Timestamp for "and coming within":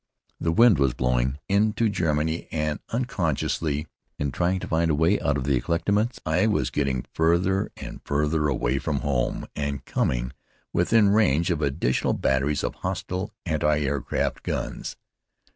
9.55-11.09